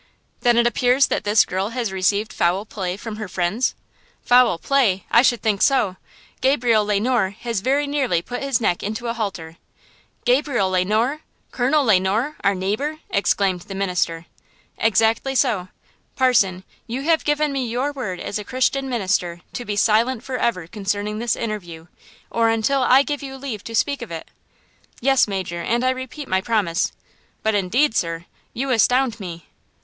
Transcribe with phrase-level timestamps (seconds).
[0.39, 3.75] "Then it appears that this girl has received foul play from her friends?"
[4.23, 5.05] "Foul play!
[5.11, 5.95] I should think so!
[6.41, 9.57] Gabriel Le Noir has very nearly put his neck into a halter."
[10.25, 11.21] "Gabriel Le Noir!
[11.51, 14.25] Colonel Le Noir, our neighbor!" exclaimed the minister.
[14.79, 15.67] "Exactly so.
[16.15, 20.65] Parson, you have given me your word as a Christian minister to be silent forever
[20.65, 21.85] concerning this interview,
[22.31, 24.31] or until I give you leave to speak of it."
[24.99, 26.91] "Yes, major, and I repeat my promise;
[27.43, 29.45] but, indeed, sir, you astound me!"